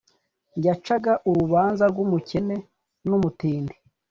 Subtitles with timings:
[0.65, 2.55] yacaga urubanza rw’umukene
[3.07, 3.75] n’umutindi